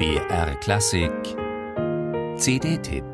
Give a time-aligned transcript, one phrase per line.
[0.00, 1.12] BR Klassik
[2.38, 3.04] CD-Tipp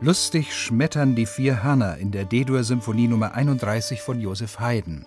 [0.00, 5.06] Lustig schmettern die vier Hörner in der D-Dur-Symphonie Nummer 31 von Joseph Haydn.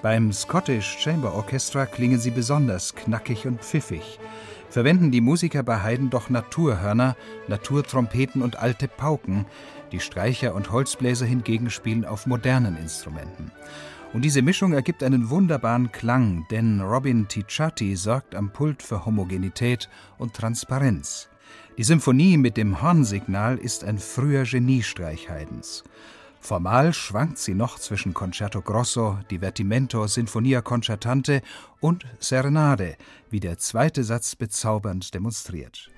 [0.00, 4.20] Beim Scottish Chamber Orchestra klingen sie besonders knackig und pfiffig.
[4.72, 7.14] Verwenden die Musiker bei Haydn doch Naturhörner,
[7.46, 9.44] Naturtrompeten und alte Pauken.
[9.92, 13.52] Die Streicher und Holzbläser hingegen spielen auf modernen Instrumenten.
[14.14, 19.90] Und diese Mischung ergibt einen wunderbaren Klang, denn Robin Ticciati sorgt am Pult für Homogenität
[20.16, 21.28] und Transparenz.
[21.76, 25.84] Die Symphonie mit dem Hornsignal ist ein früher Geniestreich Haydns.
[26.42, 31.40] Formal schwankt sie noch zwischen Concerto Grosso, Divertimento, Sinfonia Concertante
[31.80, 32.96] und Serenade,
[33.30, 35.88] wie der zweite Satz bezaubernd demonstriert.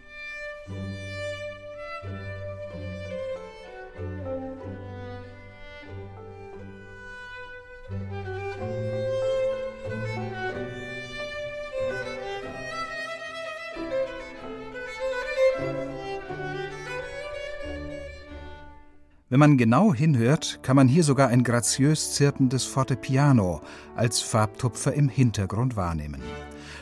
[19.30, 23.62] Wenn man genau hinhört, kann man hier sogar ein graziös zirpendes Fortepiano
[23.96, 26.20] als Farbtupfer im Hintergrund wahrnehmen.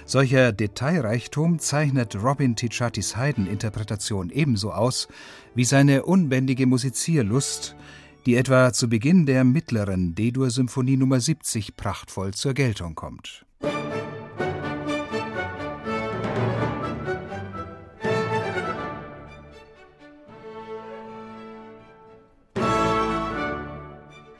[0.06, 5.06] Solcher Detailreichtum zeichnet Robin Ticciatis Haydn-Interpretation ebenso aus
[5.54, 7.76] wie seine unbändige Musizierlust,
[8.26, 13.46] die etwa zu Beginn der mittleren D-Dur-Symphonie Nummer 70 prachtvoll zur Geltung kommt.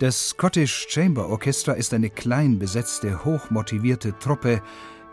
[0.02, 4.60] Das Scottish Chamber Orchestra ist eine klein besetzte, hochmotivierte Truppe,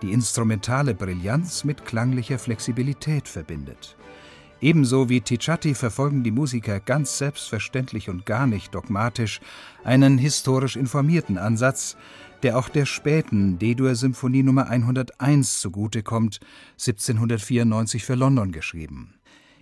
[0.02, 3.96] die instrumentale Brillanz mit klanglicher Flexibilität verbindet.
[4.62, 9.42] Ebenso wie Ticciati verfolgen die Musiker ganz selbstverständlich und gar nicht dogmatisch
[9.84, 11.96] einen historisch informierten Ansatz,
[12.42, 16.40] der auch der späten D-Dur-Symphonie Nummer 101 zugutekommt,
[16.80, 19.19] 1794 für London geschrieben.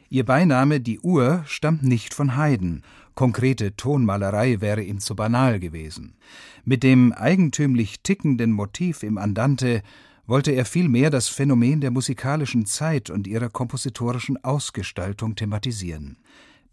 [0.10, 2.82] Ihr Beiname Die Uhr stammt nicht von Haydn,
[3.14, 6.16] konkrete Tonmalerei wäre ihm zu banal gewesen.
[6.64, 9.82] Mit dem eigentümlich tickenden Motiv im Andante
[10.26, 16.18] wollte er vielmehr das Phänomen der musikalischen Zeit und ihrer kompositorischen Ausgestaltung thematisieren.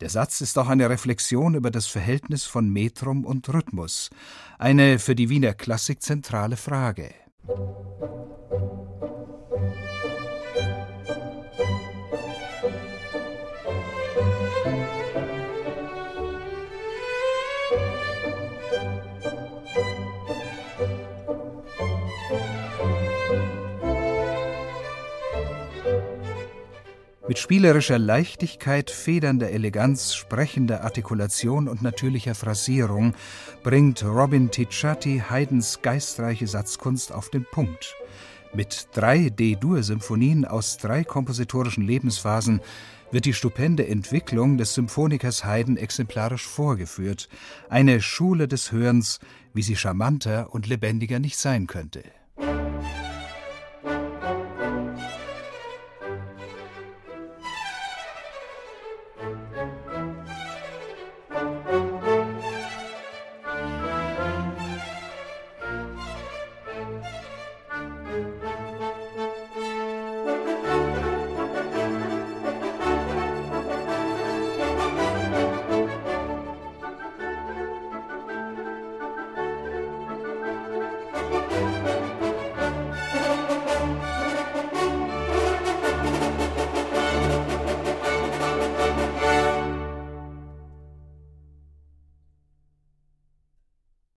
[0.01, 4.11] Der Satz ist auch eine Reflexion über das Verhältnis von Metrum und Rhythmus,
[4.59, 7.11] eine für die Wiener Klassik zentrale Frage.
[27.27, 33.15] Mit spielerischer Leichtigkeit, federnder Eleganz, sprechender Artikulation und natürlicher Phrasierung
[33.63, 37.97] bringt Robin Ticciati Haydns geistreiche Satzkunst auf den Punkt.
[38.53, 42.61] Mit drei D-Dur-Symphonien aus drei kompositorischen Lebensphasen
[43.15, 47.29] wird die stupende Entwicklung des Symphonikers Haydn exemplarisch vorgeführt,
[47.71, 49.21] eine Schule des Hörens,
[49.53, 52.03] wie sie charmanter und lebendiger nicht sein könnte.